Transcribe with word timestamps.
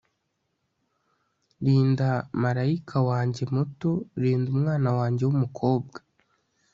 Rinda 1.65 2.09
marayika 2.41 2.97
wanjye 3.09 3.43
muto 3.55 3.91
rinda 4.21 4.47
umwana 4.55 4.89
wanjye 4.97 5.21
wumukobwa 5.27 5.97